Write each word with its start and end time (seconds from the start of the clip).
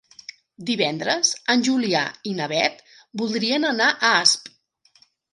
Divendres 0.67 1.33
en 1.53 1.59
Julià 1.67 2.01
i 2.31 2.33
na 2.39 2.47
Beth 2.51 2.81
voldrien 3.21 3.67
anar 3.73 3.91
a 3.93 4.11
Asp. 4.21 4.49